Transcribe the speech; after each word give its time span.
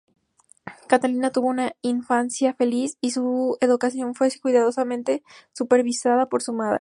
Catalina 0.87 1.29
tuvo 1.31 1.47
una 1.49 1.75
infancia 1.83 2.55
feliz 2.55 2.97
y 3.01 3.11
su 3.11 3.57
educación 3.61 4.15
fue 4.15 4.29
cuidadosamente 4.41 5.21
supervisada 5.53 6.27
por 6.27 6.41
su 6.41 6.53
madre. 6.53 6.69